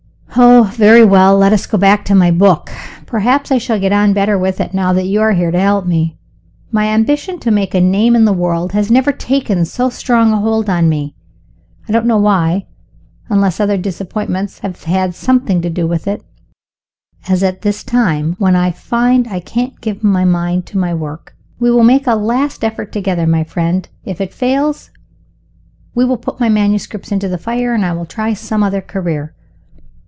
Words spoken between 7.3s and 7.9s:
to make a